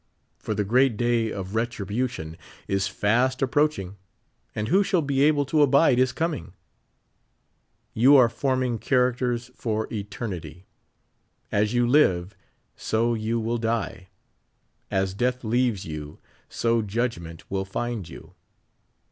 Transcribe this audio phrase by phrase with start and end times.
[0.39, 2.35] For the great day of retribution
[2.67, 3.97] is fast approaching,
[4.55, 6.53] and who shall be able to abide his coming?
[7.93, 10.65] You are forming characters for eternity.
[11.51, 12.35] As you live,
[12.75, 14.07] so you will die;
[14.89, 16.17] as death leaves you,
[16.49, 18.33] so Judgment will find you.